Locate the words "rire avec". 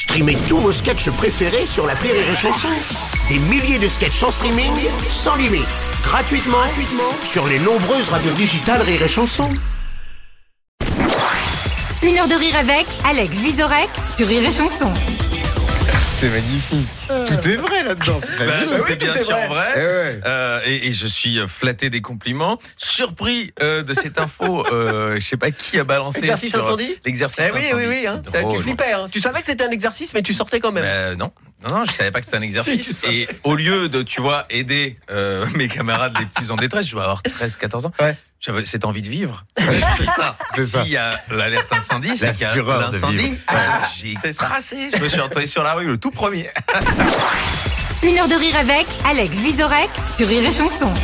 12.34-12.86, 48.34-48.86